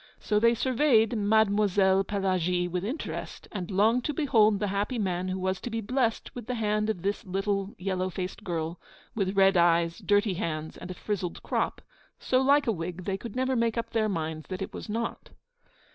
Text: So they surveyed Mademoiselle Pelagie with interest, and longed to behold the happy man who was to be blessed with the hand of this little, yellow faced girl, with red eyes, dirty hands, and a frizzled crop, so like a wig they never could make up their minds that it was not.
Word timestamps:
So 0.19 0.39
they 0.39 0.55
surveyed 0.55 1.15
Mademoiselle 1.15 2.03
Pelagie 2.03 2.67
with 2.67 2.83
interest, 2.83 3.47
and 3.51 3.69
longed 3.69 4.03
to 4.05 4.15
behold 4.15 4.57
the 4.57 4.69
happy 4.73 4.97
man 4.97 5.27
who 5.27 5.37
was 5.37 5.61
to 5.61 5.69
be 5.69 5.79
blessed 5.79 6.33
with 6.33 6.47
the 6.47 6.55
hand 6.55 6.89
of 6.89 7.03
this 7.03 7.23
little, 7.23 7.75
yellow 7.77 8.09
faced 8.09 8.43
girl, 8.43 8.79
with 9.13 9.37
red 9.37 9.57
eyes, 9.57 9.99
dirty 9.99 10.33
hands, 10.33 10.75
and 10.75 10.89
a 10.89 10.95
frizzled 10.95 11.43
crop, 11.43 11.81
so 12.17 12.41
like 12.41 12.65
a 12.65 12.71
wig 12.71 13.03
they 13.05 13.19
never 13.35 13.51
could 13.53 13.59
make 13.59 13.77
up 13.77 13.91
their 13.91 14.09
minds 14.09 14.47
that 14.47 14.63
it 14.63 14.73
was 14.73 14.89
not. 14.89 15.29